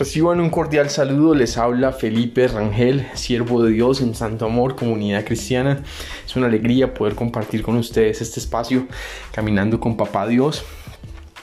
Reciban 0.00 0.40
un 0.40 0.48
cordial 0.48 0.88
saludo, 0.88 1.34
les 1.34 1.58
habla 1.58 1.92
Felipe 1.92 2.48
Rangel, 2.48 3.06
siervo 3.12 3.62
de 3.62 3.72
Dios 3.72 4.00
en 4.00 4.14
Santo 4.14 4.46
Amor, 4.46 4.74
comunidad 4.74 5.26
cristiana. 5.26 5.82
Es 6.24 6.36
una 6.36 6.46
alegría 6.46 6.94
poder 6.94 7.14
compartir 7.14 7.60
con 7.60 7.76
ustedes 7.76 8.22
este 8.22 8.40
espacio, 8.40 8.86
caminando 9.30 9.78
con 9.78 9.98
Papá 9.98 10.26
Dios. 10.26 10.64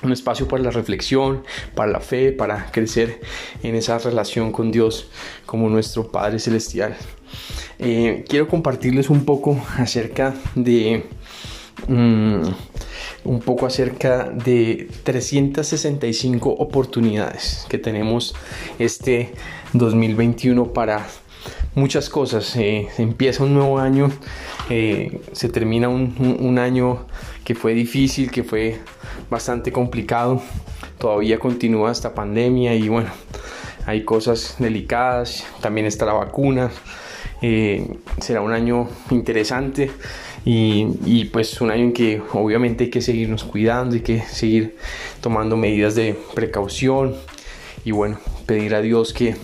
Un 0.02 0.12
espacio 0.12 0.48
para 0.48 0.64
la 0.64 0.72
reflexión, 0.72 1.44
para 1.76 1.92
la 1.92 2.00
fe, 2.00 2.32
para 2.32 2.72
crecer 2.72 3.22
en 3.62 3.76
esa 3.76 4.00
relación 4.00 4.52
con 4.52 4.72
Dios 4.72 5.12
como 5.46 5.70
nuestro 5.70 6.12
Padre 6.12 6.40
Celestial. 6.40 6.98
Eh, 7.78 8.26
quiero 8.28 8.48
compartirles 8.48 9.12
un 9.12 9.24
poco 9.24 9.64
acerca 9.78 10.34
de... 10.56 11.06
Mm, 11.88 12.42
un 13.28 13.42
poco 13.42 13.66
acerca 13.66 14.24
de 14.30 14.90
365 15.04 16.50
oportunidades 16.50 17.66
que 17.70 17.78
tenemos 17.78 18.34
este 18.80 19.34
2021 19.74 20.72
para 20.72 21.06
muchas 21.76 22.10
cosas. 22.10 22.56
Eh, 22.56 22.88
empieza 22.98 23.44
un 23.44 23.54
nuevo 23.54 23.80
año, 23.80 24.10
eh, 24.70 25.20
se 25.34 25.50
termina 25.50 25.90
un, 25.90 26.58
año 26.58 27.06
que 27.44 27.54
fue 27.54 27.74
difícil, 27.74 28.32
que 28.32 28.44
fue 28.44 28.80
bastante 29.30 29.72
complicado. 29.72 30.42
Todavía 30.98 31.38
continúa 31.38 31.92
esta 31.92 32.16
pandemia 32.16 32.74
y 32.76 32.88
bueno, 32.88 33.10
hay 33.86 34.06
cosas 34.06 34.56
delicadas. 34.58 35.46
También 35.62 35.86
está 35.86 36.06
la 36.06 36.14
vacuna. 36.14 36.72
Eh, 37.42 37.86
será 38.20 38.42
un 38.42 38.54
año 38.54 38.88
interesante 39.12 39.92
y, 40.50 41.26
pues 41.26 41.60
un 41.60 41.72
año 41.72 41.84
en 41.84 41.94
que 41.94 42.22
obviamente 42.32 42.86
hay 42.86 42.90
que 42.90 43.02
seguirnos 43.02 43.44
cuidando, 43.44 43.96
hay 43.96 44.02
que 44.02 44.22
seguir 44.22 44.78
tomando 45.20 45.58
medidas 45.58 45.94
de 45.96 46.18
precaución 46.36 47.16
y 47.84 47.92
bueno, 47.92 48.18
pedir 48.46 48.74
a 48.74 48.82
Dios 48.82 49.12
que 49.12 49.36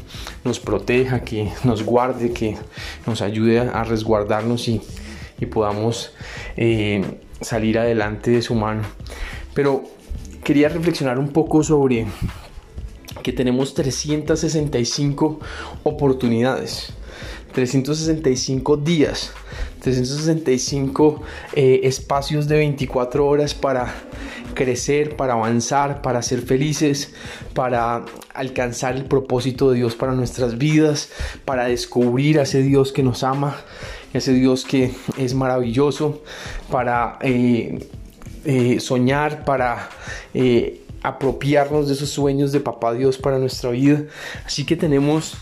nos 0.45 0.61
proteja, 0.61 1.19
que 1.19 1.51
nos 1.65 1.83
guarde, 1.83 2.31
que 2.31 2.55
nos 3.05 3.21
ayude 3.21 3.59
a 3.59 3.83
resguardarnos 3.83 4.69
y, 4.69 4.81
podamos 5.51 6.13
eh, 6.55 7.03
salir 7.41 7.77
adelante 7.77 8.31
de 8.31 8.41
su 8.41 8.55
mano. 8.55 8.83
Pero 9.53 9.83
quería 10.41 10.69
reflexionar 10.69 11.19
un 11.19 11.33
poco 11.33 11.63
sobre 11.63 12.05
que 13.23 13.33
tenemos 13.33 13.73
365 13.73 15.41
oportunidades, 15.83 16.93
365 17.53 18.77
días 18.77 19.31
365 19.83 21.21
eh, 21.55 21.81
espacios 21.83 22.47
de 22.47 22.55
24 22.55 23.27
horas 23.27 23.53
para 23.53 23.93
crecer, 24.53 25.17
para 25.17 25.33
avanzar, 25.33 26.01
para 26.01 26.21
ser 26.21 26.41
felices, 26.41 27.13
para 27.53 28.05
alcanzar 28.33 28.95
el 28.95 29.05
propósito 29.05 29.71
de 29.71 29.77
Dios 29.77 29.95
para 29.95 30.13
nuestras 30.13 30.57
vidas, 30.57 31.09
para 31.43 31.65
descubrir 31.65 32.39
a 32.39 32.43
ese 32.43 32.61
Dios 32.61 32.93
que 32.93 33.03
nos 33.03 33.23
ama, 33.23 33.57
ese 34.13 34.31
Dios 34.31 34.63
que 34.63 34.91
es 35.17 35.33
maravilloso, 35.33 36.21
para 36.71 37.17
eh, 37.21 37.85
eh, 38.45 38.79
soñar, 38.79 39.43
para 39.43 39.89
apropiarnos 41.01 41.87
de 41.89 41.95
esos 41.95 42.09
sueños 42.09 42.53
de 42.53 42.61
Papá 42.61 42.93
Dios 42.93 43.17
para 43.17 43.37
nuestra 43.37 43.71
vida. 43.71 44.03
Así 44.45 44.65
que 44.65 44.77
tenemos 44.77 45.35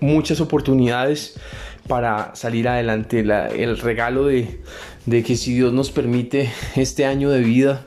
muchas 0.00 0.40
oportunidades 0.40 1.38
para 1.86 2.34
salir 2.34 2.68
adelante. 2.68 3.20
el 3.20 3.78
regalo 3.78 4.26
de, 4.26 4.60
que 5.06 5.36
si 5.36 5.54
Dios 5.54 5.72
nos 5.72 5.90
permite 5.90 6.50
este 6.76 7.04
año 7.06 7.30
de 7.30 7.40
vida, 7.40 7.84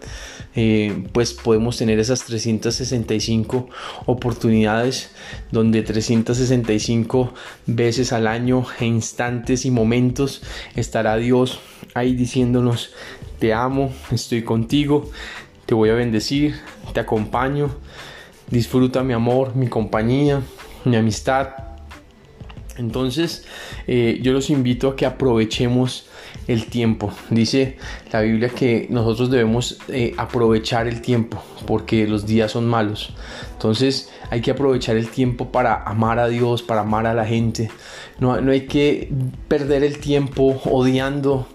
eh, 0.56 1.08
pues 1.14 1.34
podemos 1.34 1.78
tener 1.78 2.00
esas 2.00 2.26
365 2.26 3.70
oportunidades 4.06 5.10
donde 5.52 5.82
365 5.82 7.34
veces 7.66 8.14
al 8.14 8.28
año, 8.28 8.66
instantes 8.80 9.66
y 9.66 9.72
momentos, 9.72 10.44
estará 10.76 11.16
Dios 11.16 11.60
ahí 11.96 12.14
diciéndonos, 12.14 12.92
te 13.40 13.54
amo, 13.54 13.92
estoy 14.12 14.44
contigo, 14.44 15.10
te 15.66 15.74
voy 15.74 15.90
a 15.90 15.94
bendecir, 15.94 16.56
te 16.94 17.00
acompaño, 17.00 17.70
disfruta 18.50 19.02
mi 19.02 19.14
amor, 19.14 19.56
mi 19.56 19.68
compañía, 19.68 20.42
mi 20.86 20.98
amistad, 20.98 21.63
entonces, 22.78 23.46
eh, 23.88 24.20
yo 24.22 24.34
los 24.34 24.50
invito 24.50 24.90
a 24.90 24.96
que 24.96 25.06
aprovechemos 25.06 26.08
el 26.48 26.66
tiempo. 26.66 27.12
Dice 27.30 27.78
la 28.12 28.22
Biblia 28.22 28.50
que 28.50 28.88
nosotros 28.90 29.30
debemos 29.30 29.78
eh, 29.88 30.14
aprovechar 30.18 30.88
el 30.88 31.02
tiempo 31.02 31.42
porque 31.66 32.08
los 32.08 32.26
días 32.26 32.52
son 32.52 32.68
malos. 32.68 33.14
Entonces, 33.54 34.12
hay 34.30 34.42
que 34.42 34.52
aprovechar 34.52 34.98
el 34.98 35.10
tiempo 35.10 35.52
para 35.52 35.84
amar 35.84 36.20
a 36.20 36.28
Dios, 36.28 36.64
para 36.64 36.82
amar 36.82 37.06
a 37.08 37.14
la 37.14 37.26
gente. 37.26 37.70
No, 38.20 38.40
no 38.42 38.52
hay 38.52 38.62
que 38.62 39.10
perder 39.48 39.84
el 39.84 40.00
tiempo 40.00 40.62
odiando. 40.66 41.48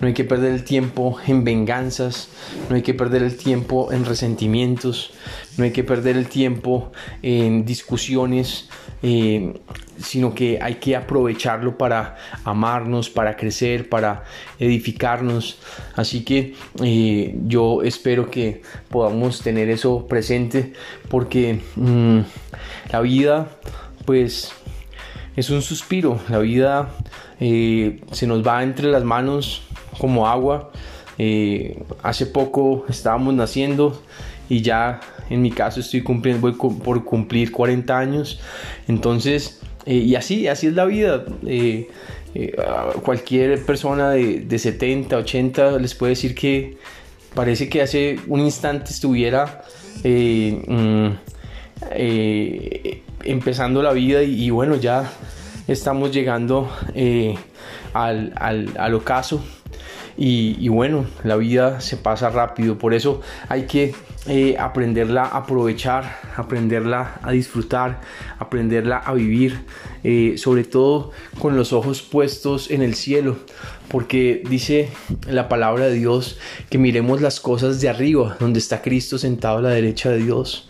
No 0.00 0.06
hay 0.06 0.14
que 0.14 0.24
perder 0.24 0.52
el 0.52 0.64
tiempo 0.64 1.18
en 1.26 1.44
venganzas, 1.44 2.28
no 2.68 2.76
hay 2.76 2.82
que 2.82 2.94
perder 2.94 3.22
el 3.22 3.36
tiempo 3.36 3.92
en 3.92 4.06
resentimientos, 4.06 5.12
no 5.58 5.64
hay 5.64 5.72
que 5.72 5.84
perder 5.84 6.16
el 6.16 6.28
tiempo 6.28 6.90
en 7.22 7.66
discusiones, 7.66 8.68
eh, 9.02 9.60
sino 9.98 10.34
que 10.34 10.58
hay 10.60 10.76
que 10.76 10.96
aprovecharlo 10.96 11.76
para 11.76 12.16
amarnos, 12.44 13.10
para 13.10 13.36
crecer, 13.36 13.88
para 13.90 14.24
edificarnos. 14.58 15.58
Así 15.94 16.24
que 16.24 16.54
eh, 16.82 17.34
yo 17.46 17.82
espero 17.82 18.30
que 18.30 18.62
podamos 18.88 19.42
tener 19.42 19.68
eso 19.68 20.06
presente 20.06 20.72
porque 21.08 21.60
mm, 21.76 22.20
la 22.90 23.00
vida 23.00 23.48
pues 24.06 24.52
es 25.36 25.50
un 25.50 25.62
suspiro, 25.62 26.20
la 26.28 26.38
vida 26.38 26.90
eh, 27.38 28.00
se 28.12 28.26
nos 28.26 28.46
va 28.46 28.62
entre 28.62 28.88
las 28.90 29.04
manos 29.04 29.62
como 30.00 30.26
agua. 30.26 30.70
hace 32.02 32.26
poco 32.26 32.86
estábamos 32.88 33.34
naciendo 33.34 34.00
y 34.48 34.62
ya 34.62 35.00
en 35.30 35.40
mi 35.40 35.52
caso 35.52 35.80
estoy 35.80 36.02
cumpliendo, 36.02 36.40
voy 36.40 36.52
por 36.52 37.04
cumplir 37.04 37.52
40 37.52 37.96
años. 37.96 38.40
Entonces, 38.88 39.60
eh, 39.86 39.94
y 39.94 40.16
así, 40.16 40.48
así 40.48 40.66
es 40.66 40.74
la 40.74 40.84
vida. 40.84 41.24
Eh, 41.46 41.88
eh, 42.34 42.56
cualquier 43.02 43.64
persona 43.64 44.10
de, 44.10 44.40
de, 44.40 44.58
70, 44.58 45.16
80 45.16 45.78
les 45.78 45.94
puede 45.94 46.10
decir 46.10 46.34
que 46.34 46.76
parece 47.34 47.68
que 47.68 47.80
hace 47.80 48.18
un 48.26 48.40
instante 48.40 48.90
estuviera 48.90 49.62
mm, 50.04 51.08
empezando 53.24 53.82
la 53.82 53.92
vida 53.92 54.22
y, 54.24 54.50
bueno, 54.50 54.76
ya 54.76 55.10
estamos 55.68 56.12
llegando 56.12 56.68
al, 57.94 58.32
al, 58.34 58.70
al 58.76 58.94
ocaso. 58.94 59.40
Y, 60.22 60.68
bueno, 60.68 61.06
la 61.24 61.36
vida 61.36 61.80
se 61.80 61.96
pasa 61.96 62.28
rápido, 62.28 62.76
por 62.76 62.92
eso 62.92 63.22
hay 63.48 63.62
que 63.62 63.94
eh, 64.26 64.54
aprenderla 64.58 65.22
a 65.22 65.38
aprovechar, 65.38 66.14
aprenderla 66.36 67.18
a 67.22 67.30
disfrutar, 67.30 68.02
aprenderla 68.38 68.98
a 68.98 69.14
vivir, 69.14 69.64
eh, 70.04 70.34
sobre 70.36 70.64
todo 70.64 71.12
con 71.38 71.56
los 71.56 71.72
ojos 71.72 72.02
puestos 72.02 72.70
en 72.70 72.82
el 72.82 72.96
cielo, 72.96 73.38
porque 73.88 74.42
dice 74.46 74.90
la 75.26 75.48
palabra 75.48 75.86
de 75.86 75.94
Dios 75.94 76.38
que 76.68 76.76
miremos 76.76 77.22
las 77.22 77.40
cosas 77.40 77.80
de 77.80 77.88
arriba, 77.88 78.36
donde 78.40 78.58
está 78.58 78.82
Cristo 78.82 79.16
sentado 79.16 79.56
a 79.56 79.62
la 79.62 79.70
derecha 79.70 80.10
de 80.10 80.18
Dios. 80.18 80.68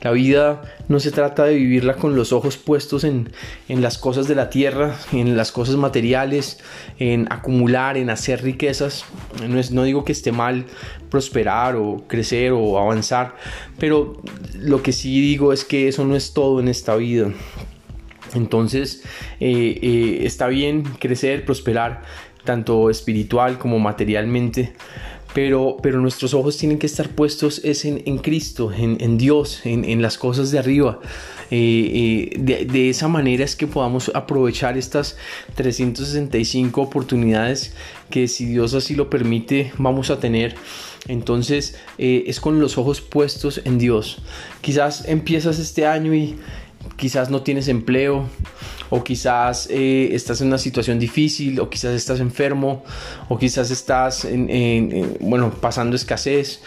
La 0.00 0.12
vida 0.12 0.62
no 0.88 1.00
se 1.00 1.10
trata 1.10 1.44
de 1.44 1.54
vivirla 1.54 1.94
con 1.94 2.14
los 2.14 2.32
ojos 2.32 2.56
puestos 2.56 3.04
en, 3.04 3.30
las 3.68 3.98
cosas 3.98 4.28
de 4.28 4.34
la 4.34 4.50
tierra, 4.50 4.96
en 5.12 5.36
las 5.36 5.52
cosas 5.52 5.76
materiales, 5.76 6.58
en 6.98 7.26
acumular, 7.30 7.96
en 7.96 8.10
hacer 8.10 8.42
riquezas. 8.42 9.04
No, 9.46 9.60
no 9.70 9.82
digo 9.84 10.04
que 10.04 10.12
esté 10.12 10.32
mal 10.32 10.66
prosperar 11.10 11.76
o 11.76 12.04
crecer 12.06 12.52
o 12.52 12.78
avanzar, 12.78 13.34
pero 13.78 14.22
lo 14.54 14.82
que 14.82 14.92
sí 14.92 15.20
digo 15.20 15.52
es 15.52 15.64
que 15.64 15.88
eso 15.88 16.04
no 16.04 16.16
es 16.16 16.32
todo 16.32 16.60
en 16.60 16.68
esta 16.68 16.96
vida. 16.96 17.32
Entonces 18.34 19.02
eh, 19.40 19.78
eh, 19.82 20.18
está 20.22 20.48
bien 20.48 20.82
crecer, 20.82 21.44
prosperar, 21.44 22.02
tanto 22.44 22.88
espiritual 22.88 23.58
como 23.58 23.78
materialmente, 23.78 24.72
pero, 25.38 25.76
pero 25.80 26.00
nuestros 26.00 26.34
ojos 26.34 26.56
tienen 26.56 26.80
que 26.80 26.86
estar 26.88 27.10
puestos 27.10 27.60
es 27.62 27.84
en, 27.84 28.18
Cristo, 28.18 28.72
en, 28.72 29.18
Dios, 29.18 29.60
en, 29.62 30.02
las 30.02 30.18
cosas 30.18 30.50
de 30.50 30.58
arriba. 30.58 30.98
Eh, 31.52 32.32
eh, 32.34 32.64
de, 32.66 32.90
esa 32.90 33.06
manera 33.06 33.44
es 33.44 33.54
que 33.54 33.68
podamos 33.68 34.10
aprovechar 34.16 34.76
estas 34.76 35.16
365 35.54 36.82
oportunidades 36.82 37.72
que 38.10 38.26
si 38.26 38.46
Dios 38.46 38.74
así 38.74 38.96
lo 38.96 39.10
permite 39.10 39.70
vamos 39.78 40.10
a 40.10 40.18
tener. 40.18 40.56
Entonces 41.06 41.76
eh, 41.98 42.24
es 42.26 42.40
con 42.40 42.58
los 42.58 42.76
ojos 42.76 43.00
puestos 43.00 43.60
en 43.64 43.78
Dios. 43.78 44.18
Quizás 44.60 45.04
empiezas 45.06 45.60
este 45.60 45.86
año 45.86 46.14
y 46.14 46.34
quizás 46.96 47.30
no 47.30 47.42
tienes 47.42 47.68
empleo 47.68 48.28
o 48.90 49.04
quizás 49.04 49.68
eh, 49.70 50.10
estás 50.12 50.40
en 50.40 50.48
una 50.48 50.58
situación 50.58 50.98
difícil, 50.98 51.60
o 51.60 51.68
quizás 51.68 51.94
estás 51.94 52.20
enfermo, 52.20 52.84
o 53.28 53.38
quizás 53.38 53.70
estás 53.70 54.24
en, 54.24 55.16
bueno, 55.20 55.50
pasando 55.50 55.96
escasez, 55.96 56.62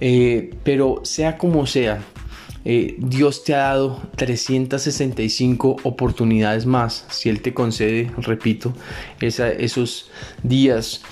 eh, 0.00 0.54
pero 0.62 1.00
sea 1.02 1.36
como 1.36 1.66
sea, 1.66 2.00
eh, 2.64 2.94
Dios 2.98 3.44
te 3.44 3.54
ha 3.54 3.58
dado 3.58 4.00
365 4.16 5.76
oportunidades 5.82 6.64
más. 6.64 7.04
Si 7.10 7.28
Él 7.28 7.42
te 7.42 7.52
concede, 7.52 8.10
repito, 8.16 8.72
esos 9.20 10.10
días 10.42 11.02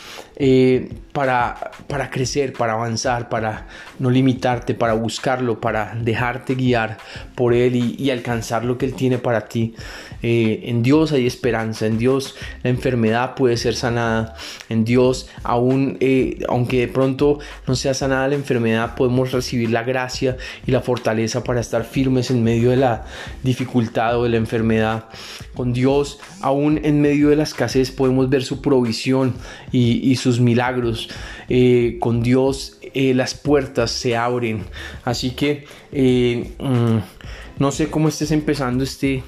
eh, 0.45 0.89
para, 1.13 1.71
para 1.87 2.11
crecer, 2.11 2.53
para 2.53 2.73
avanzar, 2.73 3.29
para 3.29 3.69
no 4.01 4.11
limitarte, 4.11 4.75
para 4.75 4.95
buscarlo, 4.95 5.61
para 5.61 5.95
dejarte 5.95 6.57
guiar 6.57 6.99
por 7.37 7.55
Él 7.55 7.77
y, 7.77 8.11
alcanzar 8.11 8.65
lo 8.65 8.77
que 8.77 8.87
Él 8.87 8.95
tiene 8.95 9.19
para 9.19 9.47
ti. 9.47 9.75
Eh, 10.23 10.63
en 10.65 10.83
Dios 10.83 11.13
hay 11.13 11.27
esperanza, 11.27 11.87
en 11.87 11.97
Dios 11.97 12.35
la 12.63 12.71
enfermedad 12.71 13.35
puede 13.35 13.57
ser 13.57 13.75
sanada, 13.75 14.35
en 14.69 14.85
Dios 14.85 15.29
aún, 15.45 15.97
eh, 16.01 16.39
aunque 16.49 16.81
de 16.81 16.89
pronto 16.89 17.39
no 17.69 17.77
sea 17.77 17.95
sanada 17.95 18.27
la 18.27 18.35
enfermedad, 18.35 18.97
podemos 18.97 19.31
recibir 19.31 19.71
la 19.71 19.85
gracia 19.85 20.37
y 20.67 20.73
la 20.73 20.81
fortaleza 20.81 21.45
para 21.45 21.61
estar 21.61 21.85
firmes 21.85 22.31
en 22.31 22.43
medio 22.43 22.71
de 22.71 22.79
la 22.79 23.05
dificultad 23.45 24.19
o 24.19 24.25
de 24.25 24.31
la 24.31 24.39
enfermedad. 24.39 25.05
Con 25.55 25.73
Dios, 25.73 26.19
aún 26.41 26.81
en 26.83 27.01
medio 27.01 27.29
de 27.29 27.37
la 27.37 27.43
escasez, 27.45 27.91
podemos 27.91 28.29
ver 28.29 28.43
su 28.43 28.61
provisión 28.61 29.35
y, 29.71 30.11
y 30.11 30.17
milagros. 30.41 31.09
Eh, 31.49 31.97
con 32.01 32.23
Dios 32.23 32.79
eh, 32.95 33.15
las 33.15 33.35
puertas 33.35 33.91
se 33.91 34.17
abren. 34.17 34.65
Así 35.05 35.31
que 35.31 35.65
eh, 35.93 36.53
mm, 36.59 36.99
no 37.59 37.73
sé 37.73 37.91
cómo 37.91 38.09
estés 38.09 38.31
empezando 38.31 38.85
este 38.85 39.23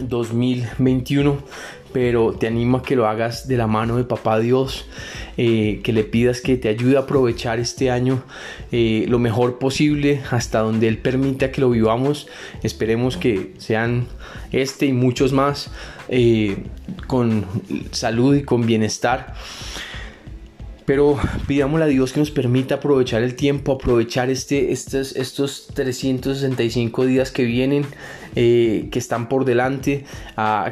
2021, 0.00 1.38
pero 1.92 2.32
te 2.32 2.46
animo 2.46 2.78
a 2.78 2.82
que 2.82 2.96
lo 2.96 3.08
hagas 3.08 3.48
de 3.48 3.56
la 3.56 3.66
mano 3.66 3.96
de 3.96 4.04
Papá 4.04 4.38
Dios, 4.38 4.86
que 5.36 5.92
le 5.92 6.04
pidas 6.04 6.40
que 6.40 6.56
te 6.56 6.68
ayude 6.68 6.96
a 6.96 7.00
aprovechar 7.00 7.58
este 7.58 7.90
año 7.90 8.22
lo 8.70 9.18
mejor 9.18 9.58
posible 9.58 10.22
hasta 10.30 10.60
donde 10.60 10.88
Él 10.88 10.98
permita 10.98 11.52
que 11.52 11.60
lo 11.60 11.70
vivamos. 11.70 12.26
Esperemos 12.62 13.16
que 13.16 13.52
sean 13.58 14.06
este 14.52 14.86
y 14.86 14.92
muchos 14.92 15.32
más 15.32 15.70
con 17.06 17.44
salud 17.92 18.36
y 18.36 18.42
con 18.42 18.66
bienestar. 18.66 19.34
Pero 20.86 21.18
pidámosle 21.48 21.84
a 21.84 21.88
Dios 21.88 22.12
que 22.12 22.20
nos 22.20 22.30
permita 22.30 22.76
aprovechar 22.76 23.22
el 23.22 23.34
tiempo, 23.34 23.72
aprovechar 23.72 24.30
este, 24.30 24.70
estos, 24.70 25.16
estos 25.16 25.66
365 25.74 27.06
días 27.06 27.32
que 27.32 27.42
vienen 27.42 27.84
eh, 28.38 28.88
que 28.90 28.98
están 28.98 29.30
por 29.30 29.46
delante, 29.46 30.04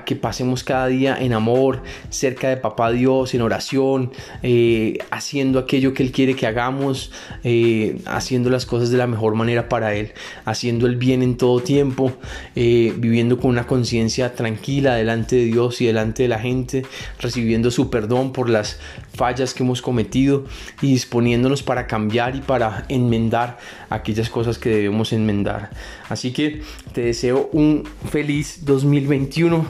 que 0.04 0.16
pasemos 0.16 0.64
cada 0.64 0.86
día 0.88 1.16
en 1.18 1.32
amor, 1.32 1.82
cerca 2.10 2.50
de 2.50 2.58
Papá 2.58 2.90
Dios, 2.92 3.32
en 3.32 3.40
oración, 3.40 4.12
eh, 4.42 4.98
haciendo 5.10 5.58
aquello 5.58 5.94
que 5.94 6.02
Él 6.02 6.12
quiere 6.12 6.36
que 6.36 6.46
hagamos, 6.46 7.10
eh, 7.42 7.96
haciendo 8.04 8.50
las 8.50 8.66
cosas 8.66 8.90
de 8.90 8.98
la 8.98 9.06
mejor 9.06 9.34
manera 9.34 9.70
para 9.70 9.94
Él, 9.94 10.12
haciendo 10.44 10.86
el 10.86 10.96
bien 10.96 11.22
en 11.22 11.38
todo 11.38 11.60
tiempo, 11.60 12.12
viviendo 12.54 13.38
con 13.38 13.50
una 13.50 13.66
conciencia 13.66 14.34
tranquila 14.34 14.94
delante 14.96 15.36
de 15.36 15.46
Dios 15.46 15.80
y 15.80 15.86
delante 15.86 16.24
de 16.24 16.28
la 16.28 16.38
gente, 16.38 16.84
recibiendo 17.18 17.70
su 17.70 17.88
perdón 17.88 18.32
por 18.32 18.50
las 18.50 18.78
fallas 19.14 19.54
que 19.54 19.62
hemos 19.62 19.80
cometido 19.80 20.44
y 20.82 20.88
disponiéndonos 20.88 21.62
para 21.62 21.86
cambiar 21.86 22.36
y 22.36 22.40
para 22.40 22.84
enmendar 22.88 23.58
aquellas 23.88 24.28
cosas 24.28 24.58
que 24.58 24.68
debemos 24.68 25.12
enmendar. 25.12 25.70
Así 26.08 26.32
que 26.32 26.62
te 26.92 27.02
deseo 27.02 27.48
un 27.54 27.84
feliz 28.10 28.64
2021 28.64 29.64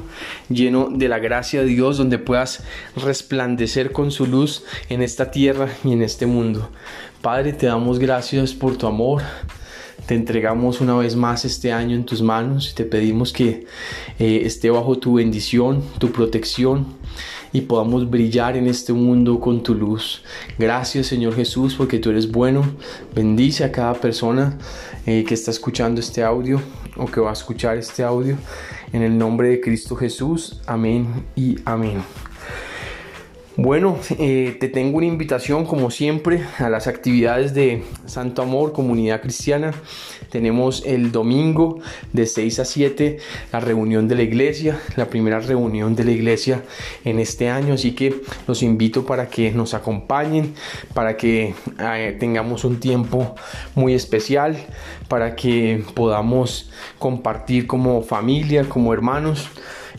lleno 0.49 0.89
de 0.91 1.07
la 1.07 1.19
gracia 1.19 1.61
de 1.61 1.67
Dios 1.67 1.99
donde 1.99 2.19
puedas 2.19 2.65
resplandecer 2.97 3.93
con 3.93 4.11
su 4.11 4.27
luz 4.27 4.65
en 4.89 5.03
esta 5.03 5.31
tierra 5.31 5.69
y 5.85 5.93
en 5.93 6.01
este 6.01 6.25
mundo. 6.25 6.71
Padre, 7.21 7.53
te 7.53 7.67
damos 7.67 7.99
gracias 7.99 8.55
por 8.55 8.77
tu 8.77 8.87
amor. 8.87 9.23
Te 10.07 10.15
entregamos 10.15 10.81
una 10.81 10.97
vez 10.97 11.15
más 11.15 11.45
este 11.45 11.73
año 11.73 11.95
en 11.95 12.07
tus 12.07 12.23
manos 12.23 12.71
y 12.71 12.75
te 12.75 12.85
pedimos 12.85 13.35
que 13.35 13.67
eh, 14.19 14.43
esté 14.45 14.71
bajo 14.71 14.99
tu 14.99 15.15
bendición, 15.15 15.85
tu 15.99 16.11
protección 16.11 16.87
y 17.55 17.63
podamos 17.63 18.11
brillar 18.11 18.57
en 18.57 18.67
este 18.67 18.93
mundo 18.93 19.39
con 19.41 19.63
tu 19.63 19.75
luz. 19.75 20.23
Gracias 20.59 21.07
Señor 21.07 21.35
Jesús 21.35 21.77
porque 21.77 22.01
tú 22.01 22.11
eres 22.11 22.31
bueno. 22.31 22.65
Bendice 23.15 23.63
a 23.63 23.71
cada 23.71 23.95
persona 23.95 24.59
eh, 25.07 25.25
que 25.25 25.35
está 25.35 25.53
escuchando 25.53 26.01
este 26.01 26.23
audio 26.25 26.61
o 26.97 27.07
que 27.07 27.21
va 27.21 27.31
a 27.31 27.33
escuchar 27.33 27.79
este 27.79 28.03
audio. 28.03 28.37
En 28.93 29.03
el 29.03 29.17
nombre 29.17 29.49
de 29.49 29.61
Cristo 29.61 29.95
Jesús. 29.95 30.61
Amén 30.67 31.25
y 31.37 31.57
amén. 31.65 32.03
Bueno, 33.57 33.99
eh, 34.19 34.57
te 34.59 34.69
tengo 34.69 34.97
una 34.97 35.07
invitación 35.07 35.65
como 35.65 35.93
siempre 35.93 36.43
a 36.59 36.69
las 36.69 36.89
actividades 36.89 37.55
de 37.55 37.85
Santo 38.05 38.43
Amor, 38.43 38.73
Comunidad 38.73 39.21
Cristiana. 39.21 39.73
Tenemos 40.29 40.83
el 40.85 41.13
domingo 41.13 41.79
de 42.13 42.27
6 42.27 42.59
a 42.59 42.65
7 42.65 43.19
la 43.53 43.61
reunión 43.61 44.09
de 44.09 44.17
la 44.17 44.23
iglesia, 44.23 44.81
la 44.97 45.07
primera 45.07 45.39
reunión 45.39 45.95
de 45.95 46.03
la 46.03 46.11
iglesia 46.11 46.65
en 47.05 47.21
este 47.21 47.49
año, 47.49 47.75
así 47.75 47.93
que 47.93 48.23
los 48.49 48.61
invito 48.65 49.07
para 49.07 49.29
que 49.29 49.53
nos 49.53 49.73
acompañen, 49.73 50.55
para 50.93 51.17
que 51.17 51.55
eh, 51.79 52.17
tengamos 52.19 52.65
un 52.65 52.81
tiempo 52.81 53.37
muy 53.77 53.95
especial, 53.95 54.57
para 55.07 55.37
que 55.37 55.85
podamos 55.95 56.73
compartir 56.99 57.69
como 57.69 58.03
familia, 58.03 58.69
como 58.69 58.93
hermanos. 58.93 59.49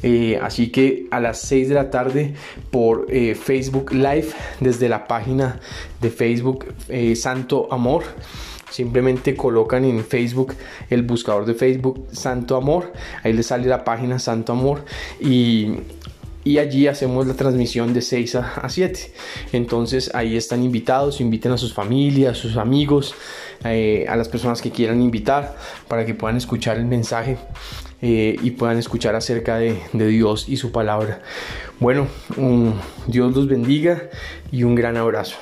Eh, 0.04 0.40
así 0.42 0.70
que 0.70 1.08
a 1.12 1.20
las 1.20 1.40
6 1.42 1.70
de 1.70 1.76
la 1.76 1.90
tarde 1.90 2.34
por 2.72 3.08
eh, 3.10 3.36
Facebook 3.36 3.92
Live 3.94 4.30
desde 4.60 4.90
la 4.90 5.08
página 5.08 5.60
de 6.02 6.10
Facebook 6.10 6.66
eh, 6.90 7.16
Santo 7.16 7.68
Amor. 7.72 8.04
Simplemente 8.70 9.36
colocan 9.36 9.86
en 9.86 10.04
Facebook 10.04 10.54
el 10.90 11.04
buscador 11.04 11.46
de 11.46 11.54
Facebook 11.54 12.08
Santo 12.12 12.58
Amor. 12.58 12.92
Ahí 13.24 13.32
les 13.32 13.48
sale 13.48 13.68
la 13.68 13.84
página 13.84 14.20
Santo 14.20 14.52
Amor 14.52 14.84
y, 15.20 15.76
y 16.46 16.60
allí 16.60 16.88
hacemos 16.88 17.26
la 17.26 17.34
transmisión 17.34 17.92
de 17.94 18.02
6 18.02 18.36
a, 18.36 18.70
7. 18.70 19.12
Entonces 19.52 20.12
ahí 20.14 20.38
están 20.38 20.64
invitados, 20.64 21.20
inviten 21.20 21.52
a 21.52 21.58
sus 21.58 21.74
familias, 21.74 22.38
a 22.38 22.42
sus 22.42 22.56
amigos, 22.56 23.16
a 23.64 24.16
las 24.16 24.30
personas 24.30 24.62
que 24.62 24.70
quieran 24.72 25.02
invitar 25.02 25.58
para 25.88 26.06
que 26.06 26.14
puedan 26.14 26.38
escuchar 26.38 26.78
el 26.78 26.86
mensaje 26.86 27.38
eh, 28.02 28.36
y 28.44 28.52
puedan 28.52 28.78
escuchar 28.78 29.16
acerca 29.16 29.58
de, 29.58 29.82
Dios 29.94 30.48
y 30.48 30.58
su 30.58 30.72
palabra. 30.72 31.24
Bueno, 31.80 32.08
Dios 33.08 33.36
los 33.36 33.48
bendiga 33.48 34.04
y 34.52 34.64
un 34.64 34.76
gran 34.76 34.98
abrazo. 34.98 35.38